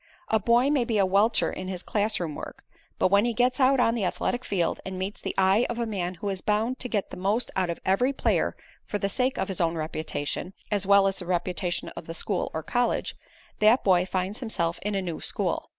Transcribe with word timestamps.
A 0.29 0.39
boy 0.39 0.71
may 0.71 0.83
be 0.83 0.97
a 0.97 1.05
welcher 1.05 1.51
in 1.53 1.67
his 1.67 1.83
classroom 1.83 2.33
work, 2.33 2.63
but 2.97 3.09
when 3.09 3.23
he 3.23 3.35
gets 3.35 3.59
out 3.59 3.79
on 3.79 3.93
the 3.93 4.03
athletic 4.03 4.43
field 4.43 4.79
and 4.83 4.97
meets 4.97 5.21
the 5.21 5.35
eye 5.37 5.67
of 5.69 5.77
a 5.77 5.85
man 5.85 6.15
who 6.15 6.29
is 6.29 6.41
bound 6.41 6.79
to 6.79 6.89
get 6.89 7.11
the 7.11 7.17
most 7.17 7.51
out 7.55 7.69
of 7.69 7.79
every 7.85 8.11
player 8.11 8.57
for 8.87 8.97
the 8.97 9.09
sake 9.09 9.37
of 9.37 9.47
his 9.47 9.61
own 9.61 9.75
reputation, 9.75 10.53
as 10.71 10.87
well 10.87 11.05
as 11.05 11.17
the 11.19 11.27
reputation 11.27 11.89
of 11.89 12.07
the 12.07 12.15
school 12.15 12.49
or 12.51 12.63
college, 12.63 13.15
that 13.59 13.83
boy 13.83 14.03
finds 14.03 14.39
himself 14.39 14.79
in 14.81 14.95
a 14.95 15.03
new 15.03 15.21
school. 15.21 15.69